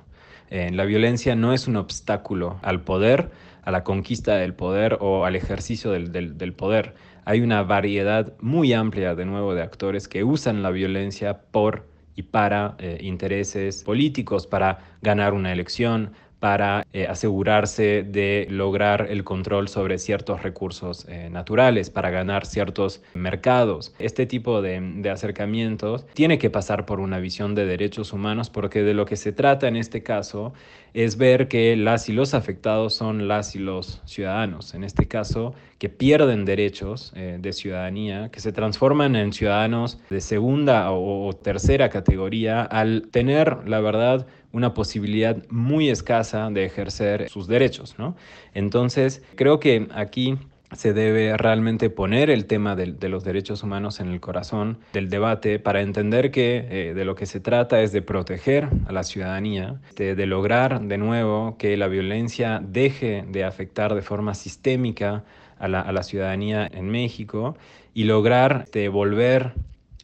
Eh, 0.49 0.69
la 0.71 0.85
violencia 0.85 1.35
no 1.35 1.53
es 1.53 1.67
un 1.67 1.77
obstáculo 1.77 2.59
al 2.61 2.81
poder, 2.81 3.31
a 3.63 3.71
la 3.71 3.83
conquista 3.83 4.35
del 4.35 4.53
poder 4.53 4.97
o 4.99 5.25
al 5.25 5.35
ejercicio 5.35 5.91
del, 5.91 6.53
poder. 6.53 6.95
Hay 7.25 7.41
una 7.41 7.63
variedad 7.63 8.33
muy 8.39 8.73
amplia, 8.73 9.15
de 9.15 9.25
nuevo, 9.25 9.53
de 9.53 9.61
actores 9.61 10.07
que 10.07 10.23
usan 10.23 10.63
la 10.63 10.71
violencia 10.71 11.41
por 11.51 11.87
y 12.15 12.23
para 12.23 12.75
eh, 12.79 12.97
intereses 13.01 13.83
políticos, 13.83 14.45
para 14.45 14.79
ganar 15.01 15.33
una 15.33 15.53
elección, 15.53 16.11
para 16.41 16.87
eh, 16.91 17.05
asegurarse 17.07 18.01
de 18.01 18.47
lograr 18.49 19.05
el 19.11 19.23
control 19.23 19.67
sobre 19.67 19.99
ciertos 19.99 20.41
recursos 20.41 21.05
eh, 21.07 21.29
naturales, 21.29 21.91
para 21.91 22.09
ganar 22.09 22.47
ciertos 22.47 23.03
mercados. 23.13 23.93
Este 23.99 24.25
tipo 24.25 24.63
de, 24.63 25.07
acercamientos 25.11 26.07
tiene 26.15 26.39
que 26.39 26.49
pasar 26.49 26.87
por 26.87 26.99
una 26.99 27.19
visión 27.19 27.53
de 27.53 27.67
derechos 27.67 28.11
humanos 28.11 28.49
porque 28.49 28.81
de 28.81 28.95
lo 28.95 29.05
que 29.05 29.17
se 29.17 29.33
trata 29.33 29.67
en 29.67 29.75
este 29.75 30.01
caso 30.01 30.51
es 30.95 31.17
ver 31.17 31.47
que 31.47 31.75
las 31.75 32.09
y 32.09 32.13
los 32.13 32.33
afectados 32.33 32.95
son 32.95 33.27
las 33.27 33.55
y 33.55 33.59
los 33.59 34.01
ciudadanos, 34.05 34.73
en 34.73 34.83
este 34.83 35.07
caso 35.07 35.53
que 35.77 35.89
pierden 35.89 36.45
derechos 36.45 37.11
eh, 37.15 37.37
de 37.39 37.53
ciudadanía, 37.53 38.29
que 38.29 38.39
se 38.39 38.51
transforman 38.51 39.15
en 39.15 39.31
ciudadanos 39.31 39.99
de 40.09 40.21
segunda 40.21 40.91
o, 40.91 41.33
tercera 41.33 41.89
categoría 41.89 42.61
al 42.61 43.07
tener, 43.09 43.67
la 43.67 43.79
verdad, 43.79 44.27
una 44.51 44.73
posibilidad 44.73 45.37
muy 45.49 45.89
escasa 45.89 46.49
de 46.49 46.65
ejercer 46.65 47.29
sus 47.29 47.47
derechos, 47.47 47.95
¿no? 47.97 48.15
Entonces, 48.53 49.23
creo 49.35 49.59
que 49.59 49.87
aquí 49.93 50.37
se 50.73 50.93
debe 50.93 51.35
realmente 51.37 51.89
poner 51.89 52.29
el 52.29 52.45
tema 52.45 52.75
de, 52.75 53.09
los 53.09 53.23
derechos 53.23 53.61
humanos 53.63 53.99
en 53.99 54.07
el 54.07 54.21
corazón 54.21 54.77
del 54.93 55.09
debate 55.09 55.59
para 55.59 55.81
entender 55.81 56.31
que 56.31 56.65
eh, 56.69 56.93
de 56.93 57.05
lo 57.05 57.15
que 57.15 57.25
se 57.25 57.39
trata 57.39 57.81
es 57.81 57.91
de 57.91 58.01
proteger 58.01 58.69
a 58.87 58.93
la 58.93 59.03
ciudadanía, 59.03 59.81
de, 59.95 60.25
lograr 60.25 60.81
de 60.81 60.97
nuevo 60.97 61.57
que 61.57 61.75
la 61.75 61.87
violencia 61.87 62.61
deje 62.63 63.25
de 63.27 63.43
afectar 63.43 63.95
de 63.95 64.01
forma 64.01 64.33
sistémica 64.33 65.23
a 65.59 65.67
la, 65.67 65.81
a 65.81 65.91
la 65.91 66.03
ciudadanía 66.03 66.69
en 66.71 66.89
México 66.89 67.57
y 67.93 68.05
lograr 68.05 68.65
de 68.71 68.87
volver 68.87 69.53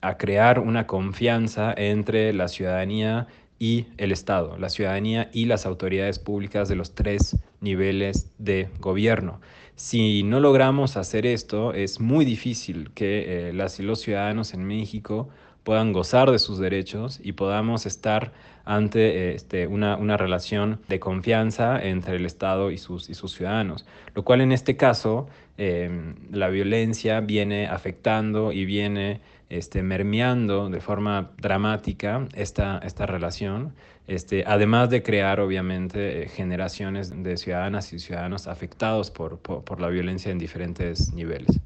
a 0.01 0.18
crear 0.18 0.60
una 0.60 0.86
confianza 0.86 1.74
entre 1.75 2.34
la 2.34 2.50
ciudadanía 2.50 3.27
y 3.60 3.88
el 3.98 4.12
Estado, 4.12 4.58
la 4.58 4.70
ciudadanía 4.70 5.30
y 5.34 5.46
las 5.46 5.66
autoridades 5.66 6.20
públicas 6.20 6.70
de 6.70 6.76
los 6.76 6.94
tres 6.94 7.38
niveles 7.62 8.32
de 8.38 8.70
gobierno. 8.80 9.40
Si 9.76 10.24
no 10.24 10.40
logramos 10.40 10.98
hacer 10.98 11.26
esto, 11.26 11.74
es 11.74 12.00
muy 12.00 12.26
difícil 12.26 12.92
que 12.96 13.50
eh, 13.50 13.54
las 13.54 13.80
y 13.80 13.84
los 13.84 14.02
ciudadanos 14.02 14.54
en 14.54 14.66
México 14.66 15.30
puedan 15.64 15.92
gozar 15.92 16.32
de 16.32 16.40
sus 16.40 16.60
derechos 16.60 17.20
y 17.22 17.34
podamos 17.34 17.86
estar 17.86 18.32
ante 18.64 19.36
este, 19.36 19.68
una, 19.68 19.98
una, 19.98 20.18
relación 20.18 20.80
de 20.88 21.00
confianza 21.00 21.78
entre 21.82 22.16
el 22.16 22.26
Estado 22.26 22.72
y 22.72 22.78
sus, 22.78 23.10
y 23.10 23.14
sus 23.14 23.34
ciudadanos. 23.34 23.86
Lo 24.16 24.24
cual 24.24 24.42
en 24.42 24.52
este 24.52 24.78
caso, 24.78 25.28
em, 25.58 26.16
la 26.32 26.50
violencia 26.50 27.20
viene 27.20 27.68
afectando 27.68 28.52
y 28.52 28.66
viene 28.66 29.22
este, 29.50 29.84
mermeando 29.84 30.70
de 30.70 30.82
forma 30.82 31.32
dramática 31.38 32.27
esta, 32.36 32.80
esta 32.84 33.06
relación 33.06 33.74
este, 34.08 34.46
además 34.48 34.89
de 34.89 35.04
crear, 35.04 35.42
obviamente, 35.42 36.24
eh, 36.24 36.30
generaciones 36.30 37.12
de 37.24 37.36
ciudadanas 37.36 37.92
y 37.92 38.00
ciudadanos 38.00 38.48
afectados 38.48 39.12
por, 39.12 39.42
la 39.80 39.89
violencia 39.89 40.32
en 40.32 40.39
diferentes 40.39 41.13
niveles. 41.13 41.60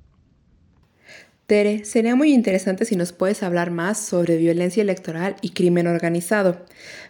Tere, 1.45 1.85
sería 1.85 2.15
muy 2.15 2.33
interesante 2.33 2.85
si 2.85 2.95
nos 2.95 3.11
puedes 3.11 3.43
hablar 3.43 3.69
más 3.69 3.99
sobre 3.99 4.37
violencia 4.37 4.81
electoral 4.81 5.35
y 5.41 5.51
crimen 5.51 5.85
organizado. 5.85 6.65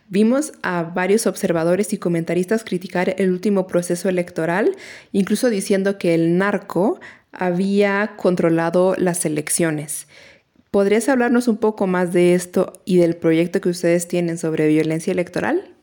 Vimos 0.09 0.51
a 0.63 0.83
varios 0.83 1.27
observadores 1.27 1.93
y 1.93 1.97
comentaristas 1.97 2.65
criticar 2.65 3.15
el 3.17 3.31
último 3.31 3.67
proceso 3.67 4.09
electoral, 4.09 4.75
incluso 5.13 5.49
diciendo 5.49 5.97
que 5.97 6.13
el 6.13 6.37
narco 6.37 6.99
había 7.31 8.15
controlado 8.17 8.95
las 8.97 9.25
elecciones. 9.25 10.07
¿Podrías 10.71 11.09
hablarnos 11.09 11.49
un 11.49 11.57
poco 11.57 11.85
más 11.85 12.13
de 12.13 12.33
esto 12.33 12.71
y 12.85 12.97
del 12.97 13.17
proyecto 13.17 13.59
que 13.59 13.67
ustedes 13.67 14.07
tienen 14.07 14.37
sobre 14.37 14.69
violencia 14.69 15.11
electoral? 15.11 15.75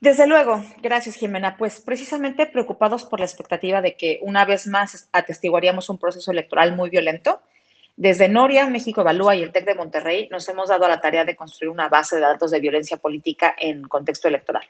Desde 0.00 0.26
luego, 0.26 0.64
gracias 0.82 1.16
Jimena. 1.16 1.58
Pues 1.58 1.80
precisamente 1.80 2.46
preocupados 2.46 3.04
por 3.04 3.20
la 3.20 3.26
expectativa 3.26 3.82
de 3.82 3.94
que 3.94 4.18
una 4.22 4.46
vez 4.46 4.66
más 4.66 5.10
atestiguaríamos 5.12 5.90
un 5.90 5.98
proceso 5.98 6.30
electoral 6.30 6.74
muy 6.74 6.88
violento, 6.88 7.42
desde 7.96 8.30
Noria, 8.30 8.66
México 8.68 9.02
Evalúa 9.02 9.36
y 9.36 9.42
el 9.42 9.52
TEC 9.52 9.66
de 9.66 9.74
Monterrey 9.74 10.28
nos 10.30 10.48
hemos 10.48 10.70
dado 10.70 10.86
a 10.86 10.88
la 10.88 11.00
tarea 11.02 11.26
de 11.26 11.36
construir 11.36 11.68
una 11.68 11.90
base 11.90 12.16
de 12.16 12.22
datos 12.22 12.50
de 12.50 12.60
violencia 12.60 12.96
política 12.96 13.54
en 13.58 13.82
contexto 13.82 14.28
electoral. 14.28 14.66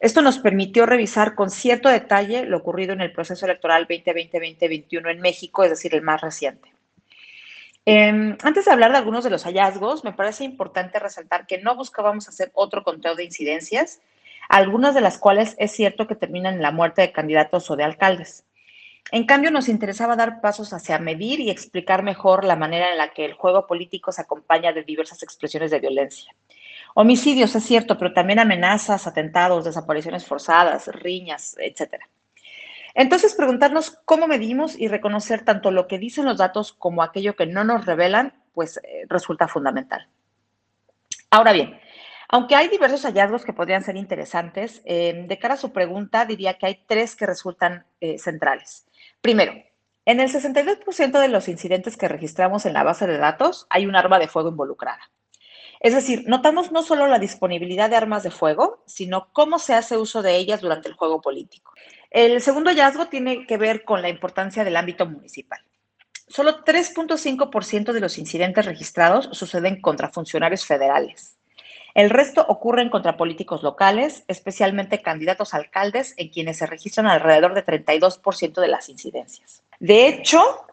Esto 0.00 0.22
nos 0.22 0.38
permitió 0.38 0.86
revisar 0.86 1.36
con 1.36 1.50
cierto 1.50 1.88
detalle 1.88 2.46
lo 2.46 2.56
ocurrido 2.56 2.94
en 2.94 3.00
el 3.00 3.12
proceso 3.12 3.46
electoral 3.46 3.86
2020-2021 3.86 5.08
en 5.08 5.20
México, 5.20 5.62
es 5.62 5.70
decir, 5.70 5.94
el 5.94 6.02
más 6.02 6.20
reciente. 6.20 6.71
Em, 7.84 8.36
antes 8.42 8.64
de 8.64 8.70
hablar 8.70 8.92
de 8.92 8.98
algunos 8.98 9.24
de 9.24 9.30
los 9.30 9.44
hallazgos, 9.44 10.04
me 10.04 10.12
parece 10.12 10.44
importante 10.44 11.00
resaltar 11.00 11.46
que 11.46 11.58
no 11.58 11.74
buscábamos 11.74 12.28
hacer 12.28 12.52
otro 12.54 12.84
conteo 12.84 13.16
de 13.16 13.24
incidencias, 13.24 14.00
algunas 14.48 14.94
de 14.94 15.00
las 15.00 15.18
cuales 15.18 15.56
es 15.58 15.72
cierto 15.72 16.06
que 16.06 16.14
terminan 16.14 16.54
en 16.54 16.62
la 16.62 16.70
muerte 16.70 17.02
de 17.02 17.12
candidatos 17.12 17.70
o 17.70 17.76
de 17.76 17.84
alcaldes. 17.84 18.44
En 19.10 19.26
cambio, 19.26 19.50
nos 19.50 19.68
interesaba 19.68 20.14
dar 20.14 20.40
pasos 20.40 20.72
hacia 20.72 20.98
medir 20.98 21.40
y 21.40 21.50
explicar 21.50 22.02
mejor 22.04 22.44
la 22.44 22.56
manera 22.56 22.92
en 22.92 22.98
la 22.98 23.12
que 23.12 23.24
el 23.24 23.34
juego 23.34 23.66
político 23.66 24.12
se 24.12 24.22
acompaña 24.22 24.72
de 24.72 24.84
diversas 24.84 25.22
expresiones 25.22 25.70
de 25.72 25.80
violencia. 25.80 26.34
Homicidios, 26.94 27.54
es 27.56 27.64
cierto, 27.64 27.98
pero 27.98 28.12
también 28.12 28.38
amenazas, 28.38 29.06
atentados, 29.06 29.64
desapariciones 29.64 30.24
forzadas, 30.24 30.86
riñas, 30.88 31.56
etcétera. 31.58 32.08
Entonces, 32.94 33.34
preguntarnos 33.34 33.98
cómo 34.04 34.26
medimos 34.26 34.78
y 34.78 34.88
reconocer 34.88 35.44
tanto 35.44 35.70
lo 35.70 35.86
que 35.86 35.98
dicen 35.98 36.24
los 36.24 36.38
datos 36.38 36.72
como 36.72 37.02
aquello 37.02 37.36
que 37.36 37.46
no 37.46 37.64
nos 37.64 37.86
revelan, 37.86 38.34
pues 38.52 38.78
eh, 38.78 39.06
resulta 39.08 39.48
fundamental. 39.48 40.08
Ahora 41.30 41.52
bien, 41.52 41.78
aunque 42.28 42.56
hay 42.56 42.68
diversos 42.68 43.02
hallazgos 43.02 43.44
que 43.44 43.52
podrían 43.52 43.82
ser 43.82 43.96
interesantes, 43.96 44.82
em, 44.84 45.26
de 45.26 45.38
cara 45.38 45.54
a 45.54 45.58
su 45.58 45.72
pregunta 45.72 46.24
diría 46.24 46.54
que 46.54 46.66
hay 46.66 46.84
tres 46.86 47.16
que 47.16 47.26
resultan 47.26 47.86
eh, 48.00 48.18
centrales. 48.18 48.86
Primero, 49.20 49.54
en 50.04 50.20
el 50.20 50.30
62% 50.30 51.20
de 51.20 51.28
los 51.28 51.48
incidentes 51.48 51.96
que 51.96 52.08
registramos 52.08 52.66
en 52.66 52.72
la 52.72 52.82
base 52.82 53.06
de 53.06 53.18
datos 53.18 53.66
hay 53.70 53.86
un 53.86 53.96
arma 53.96 54.18
de 54.18 54.28
fuego 54.28 54.48
involucrada. 54.48 55.10
Es 55.80 55.94
decir, 55.94 56.24
notamos 56.26 56.72
no 56.72 56.82
solo 56.82 57.06
la 57.06 57.18
disponibilidad 57.18 57.90
de 57.90 57.96
armas 57.96 58.22
de 58.22 58.30
fuego, 58.30 58.82
sino 58.86 59.32
cómo 59.32 59.58
se 59.58 59.74
hace 59.74 59.96
uso 59.96 60.22
de 60.22 60.36
ellas 60.36 60.60
durante 60.60 60.88
el 60.88 60.94
juego 60.94 61.20
político. 61.20 61.72
El 62.12 62.42
segundo 62.42 62.68
hallazgo 62.68 63.06
tiene 63.06 63.46
que 63.46 63.56
ver 63.56 63.84
con 63.84 64.02
la 64.02 64.10
importancia 64.10 64.64
del 64.64 64.76
ámbito 64.76 65.06
municipal. 65.06 65.60
Solo 66.28 66.62
3.5% 66.62 67.92
de 67.92 68.00
los 68.00 68.18
incidentes 68.18 68.66
registrados 68.66 69.30
suceden 69.32 69.80
contra 69.80 70.10
funcionarios 70.10 70.66
federales. 70.66 71.38
El 71.94 72.10
resto 72.10 72.44
ocurren 72.46 72.90
contra 72.90 73.16
políticos 73.16 73.62
locales, 73.62 74.24
especialmente 74.28 75.00
candidatos 75.00 75.54
a 75.54 75.56
alcaldes, 75.56 76.12
en 76.18 76.28
quienes 76.28 76.58
se 76.58 76.66
registran 76.66 77.06
alrededor 77.06 77.54
de 77.54 77.64
32% 77.64 78.60
de 78.60 78.68
las 78.68 78.90
incidencias. 78.90 79.62
De 79.80 80.06
hecho, 80.06 80.66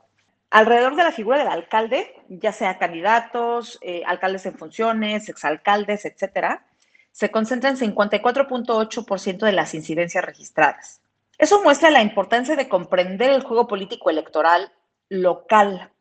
alrededor 0.50 0.98
de 0.98 1.03
la 1.03 1.13
figura 1.13 1.38
del 1.38 1.48
alcalde, 1.48 2.15
ya 2.27 2.51
sea 2.51 2.77
candidatos, 2.77 3.79
eh, 3.81 4.03
alcaldes 4.05 4.46
en 4.46 4.58
funciones, 4.58 5.29
exalcaldes, 5.29 6.03
etcétera, 6.03 6.65
se 7.13 7.31
concentran 7.31 7.77
54.8% 7.77 9.46
de 9.46 9.51
las 9.53 9.74
incidencias 9.74 10.25
registradas. 10.25 10.99
Eso 11.39 11.63
muestra 11.63 11.89
la 11.89 12.03
importancia 12.03 12.55
de 12.55 12.69
comprender 12.69 13.31
el 13.31 13.41
juego 13.41 13.67
político 13.67 14.12
electoral 14.12 14.72
local. 15.10 15.91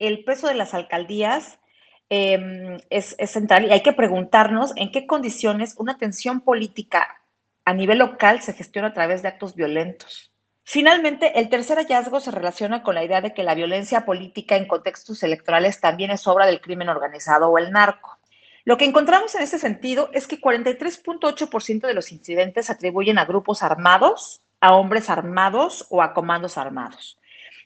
El 0.00 0.24
peso 0.24 0.48
de 0.48 0.54
las 0.54 0.74
alcaldías 0.74 1.60
em, 2.08 2.78
es, 2.90 3.14
es 3.18 3.30
central 3.30 3.66
y 3.66 3.72
hay 3.72 3.82
que 3.82 3.92
preguntarnos 3.92 4.72
en 4.74 4.90
qué 4.90 5.06
condiciones 5.06 5.74
una 5.78 5.98
tensión 5.98 6.40
política 6.40 7.22
a 7.66 7.74
nivel 7.74 7.98
local 7.98 8.40
se 8.40 8.54
gestiona 8.54 8.88
a 8.88 8.94
través 8.94 9.22
de 9.22 9.28
actos 9.28 9.54
violentos. 9.54 10.32
Finalmente, 10.62 11.38
el 11.38 11.48
tercer 11.48 11.78
hallazgo 11.78 12.20
se 12.20 12.30
relaciona 12.30 12.82
con 12.82 12.94
la 12.94 13.04
idea 13.04 13.20
de 13.20 13.34
que 13.34 13.42
la 13.42 13.54
violencia 13.54 14.04
política 14.04 14.56
en 14.56 14.66
contextos 14.66 15.22
electorales 15.22 15.80
también 15.80 16.10
es 16.10 16.26
obra 16.26 16.46
del 16.46 16.60
crimen 16.60 16.88
organizado 16.88 17.48
o 17.48 17.58
el 17.58 17.70
narco. 17.70 18.18
Lo 18.64 18.76
que 18.76 18.84
encontramos 18.84 19.34
en 19.34 19.42
este 19.42 19.58
sentido 19.58 20.10
es 20.12 20.26
que 20.26 20.40
43.8% 20.40 21.86
de 21.86 21.94
los 21.94 22.10
incidentes 22.10 22.70
atribuyen 22.70 23.18
a 23.18 23.24
grupos 23.24 23.62
armados, 23.62 24.42
a 24.60 24.74
hombres 24.74 25.10
armados 25.10 25.86
o 25.90 26.02
a 26.02 26.12
comandos 26.14 26.58
armados. 26.58 27.18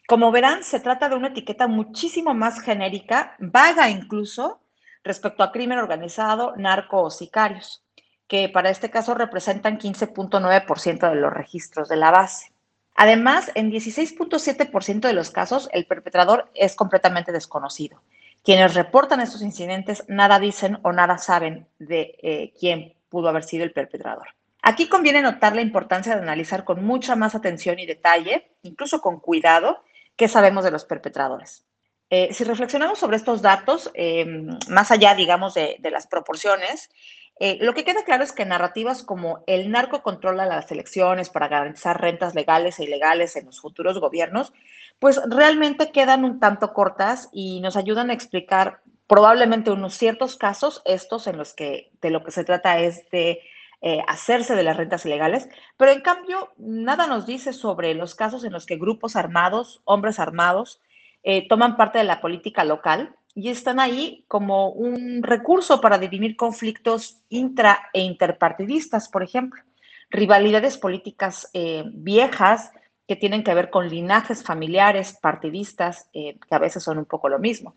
Como 0.07 0.33
verán, 0.33 0.65
se 0.65 0.81
trata 0.81 1.09
de 1.09 1.17
una 1.17 1.29
etiqueta 1.29 1.69
muchísimo 1.69 2.35
más 2.35 2.61
genérica, 2.61 3.37
vaga 3.39 3.91
incluso, 3.91 4.61
respecto 5.05 5.43
a 5.43 5.53
crimen 5.53 5.79
organizado, 5.79 6.55
narco 6.57 7.03
o 7.03 7.11
sicarios, 7.11 7.85
que 8.27 8.49
para 8.49 8.71
este 8.71 8.91
caso 8.91 9.15
representan 9.15 9.79
15.9% 9.79 11.09
de 11.09 11.15
los 11.15 11.33
registros 11.33 11.89
de 11.89 11.97
la 11.97 12.11
base. 12.11 12.53
Además, 12.97 13.51
en 13.55 13.71
16.7% 13.71 15.01
de 15.01 15.13
los 15.13 15.31
casos, 15.31 15.69
el 15.73 15.87
perpetrador 15.87 16.51
es 16.55 16.75
completamente 16.75 17.33
desconocido. 17.33 18.03
Quienes 18.43 18.75
reportan 18.75 19.21
estos 19.21 19.43
incidentes 19.43 20.05
nada 20.09 20.39
dicen 20.39 20.79
o 20.83 20.93
nada 20.93 21.19
saben 21.19 21.67
de 21.79 22.17
eh, 22.23 22.53
quién 22.59 22.95
pudo 23.09 23.29
haber 23.29 23.45
sido 23.45 23.65
el 23.65 23.73
perpetrador. 23.73 24.29
Aquí 24.63 24.89
conviene 24.89 25.23
notar 25.23 25.55
la 25.55 25.63
importancia 25.63 26.15
de 26.15 26.23
analizar 26.23 26.65
con 26.65 26.85
mucha 26.85 27.17
más 27.17 27.35
atención 27.35 27.79
y 27.79 27.87
detalle, 27.87 28.51
incluso 28.63 29.01
con 29.01 29.21
cuidado, 29.21 29.83
qué 30.17 30.29
sabemos 30.29 30.65
de 30.65 30.71
los 30.71 30.85
perpetradores. 30.85 31.65
Eh, 32.11 32.35
si 32.35 32.45
reflexionamos 32.45 32.99
sobre 32.99 33.17
estos 33.17 33.41
datos, 33.41 33.91
eh, 33.95 34.27
más 34.69 34.91
allá, 34.91 35.15
digamos, 35.15 35.55
de, 35.55 35.79
las 35.91 36.07
proporciones, 36.09 36.91
eh, 37.39 37.57
lo 37.61 37.73
que 37.73 37.85
queda 37.85 38.05
claro 38.05 38.25
es 38.25 38.33
que 38.33 38.45
narrativas 38.45 39.03
como 39.03 39.45
el 39.47 39.71
narco 39.71 40.03
controla 40.03 40.45
las 40.45 40.71
elecciones 40.73 41.31
para 41.31 41.49
garantizar 41.49 42.01
rentas 42.01 42.35
legales 42.35 42.79
e 42.79 42.85
ilegales 42.85 43.37
en 43.37 43.47
los 43.47 43.61
futuros 43.61 43.99
gobiernos, 43.99 44.53
pues 44.99 45.21
realmente 45.27 45.93
quedan 45.93 46.25
un 46.25 46.41
tanto 46.41 46.75
cortas 46.75 47.31
y 47.33 47.61
nos 47.61 47.77
ayudan 47.77 48.11
a 48.11 48.13
explicar 48.13 48.81
probablemente 49.07 49.71
unos 49.71 49.95
ciertos 49.95 50.37
casos, 50.37 50.83
estos 50.85 51.27
en 51.29 51.39
los 51.39 51.55
que 51.55 51.91
de 52.03 52.11
lo 52.11 52.23
que 52.23 52.31
se 52.33 52.45
trata 52.45 52.79
es 52.81 53.09
de 53.11 53.41
eh, 53.83 54.03
hacerse 54.09 54.55
de 54.55 54.63
las 54.63 54.77
rentas 54.77 55.07
ilegales, 55.07 55.49
pero 55.79 55.91
en 55.91 56.03
cambio 56.03 56.53
nada 56.59 57.07
nos 57.07 57.25
dice 57.25 57.55
sobre 57.55 57.95
los 57.95 58.15
casos 58.15 58.45
en 58.45 58.53
los 58.53 58.67
que 58.67 58.77
grupos 58.77 59.17
armados, 59.17 59.81
hombres 59.87 60.19
armados, 60.19 60.83
eh, 61.23 61.49
toman 61.49 61.79
parte 61.79 61.97
de 61.97 62.05
la 62.05 62.21
política 62.21 62.63
local 62.65 63.17
y 63.35 63.49
están 63.49 63.81
ahí 63.81 64.27
como 64.29 64.69
un 64.69 65.23
recurso 65.23 65.81
para 65.81 65.97
dirimir 65.97 66.37
conflictos 66.37 67.23
intra 67.31 67.89
e 67.95 68.03
interpartidistas, 68.03 69.09
por 69.09 69.23
ejemplo, 69.23 69.63
rivalidades 70.11 70.77
políticas 70.77 71.49
eh, 71.55 71.85
viejas 71.87 72.73
que 73.09 73.17
tienen 73.17 73.43
que 73.43 73.55
ver 73.55 73.71
con 73.71 73.89
linajes 73.89 74.45
familiares, 74.45 75.15
partidistas, 75.15 76.11
que 76.13 76.37
a 76.51 76.59
veces 76.59 76.83
son 76.83 76.99
un 76.99 77.07
poco 77.07 77.31
lo 77.31 77.39
mismo. 77.39 77.75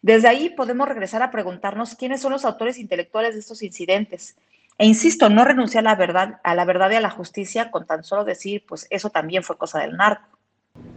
Desde 0.00 0.28
ahí 0.28 0.48
podemos 0.48 0.88
regresar 0.88 1.22
a 1.22 1.30
preguntarnos 1.30 1.94
quiénes 1.94 2.22
son 2.22 2.32
los 2.32 2.46
autores 2.46 2.78
intelectuales 2.78 3.34
de 3.34 3.40
estos 3.40 3.62
incidentes. 3.62 4.34
E 4.78 4.86
insisto, 4.86 5.28
no 5.28 5.44
renunciar 5.44 5.86
a 5.86 5.90
la 5.90 5.96
verdad, 5.96 6.40
a 6.42 6.54
la 6.54 6.64
verdad 6.64 6.90
y 6.90 6.94
a 6.96 7.00
la 7.00 7.10
justicia 7.10 7.70
con 7.70 7.86
tan 7.86 8.04
solo 8.04 8.24
decir, 8.24 8.64
pues 8.66 8.86
eso 8.90 9.10
también 9.10 9.42
fue 9.42 9.58
cosa 9.58 9.78
del 9.78 9.96
narco. 9.96 10.38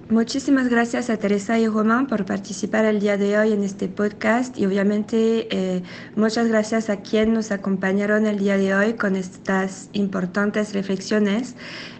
Muchísimas 0.10 0.70
gracias 0.70 1.10
a 1.10 1.17
Teresa 1.17 1.58
y 1.58 1.67
Román 1.67 2.05
por 2.05 2.25
participar 2.25 2.86
el 2.86 3.00
día 3.00 3.17
de 3.17 3.39
hoy 3.39 3.53
en 3.53 3.63
este 3.63 3.88
podcast 3.88 4.55
y 4.58 4.65
obviamente 4.65 5.48
eh, 5.50 5.82
muchas 6.15 6.48
gracias 6.48 6.91
a 6.91 7.01
quienes 7.01 7.34
nos 7.34 7.51
acompañaron 7.51 8.27
el 8.27 8.38
día 8.38 8.55
de 8.58 8.75
hoy 8.75 8.94
con 8.94 9.15
estas 9.15 9.89
importantes 9.94 10.74
reflexiones 10.74 11.55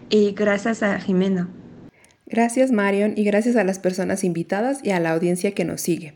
y 0.10 0.34
gracias 0.34 0.84
a 0.84 1.00
Jimena. 1.00 1.50
Gracias 2.28 2.72
Marion 2.72 3.14
y 3.18 3.24
gracias 3.24 3.56
a 3.56 3.64
las 3.64 3.80
personas 3.80 4.24
invitadas 4.24 4.82
y 4.84 4.92
a 4.92 5.00
la 5.00 5.12
audiencia 5.12 5.54
que 5.54 5.66
nos 5.66 5.82
sigue. 5.82 6.14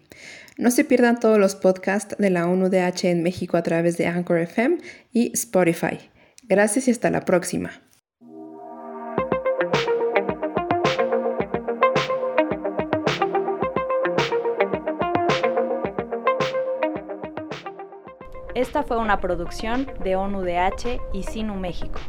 No 0.59 0.71
se 0.71 0.83
pierdan 0.83 1.21
todos 1.21 1.39
los 1.39 1.55
podcasts 1.55 2.17
de 2.19 2.29
la 2.29 2.45
ONUDH 2.45 3.05
en 3.05 3.23
México 3.23 3.55
a 3.55 3.63
través 3.63 3.95
de 3.97 4.07
Anchor 4.07 4.39
FM 4.39 4.79
y 5.13 5.31
Spotify. 5.33 5.99
Gracias 6.49 6.89
y 6.89 6.91
hasta 6.91 7.09
la 7.09 7.21
próxima. 7.21 7.71
Esta 18.53 18.83
fue 18.83 18.97
una 18.97 19.21
producción 19.21 19.87
de 20.03 20.17
ONUDH 20.17 20.99
y 21.13 21.23
Sinu 21.23 21.55
México. 21.55 22.01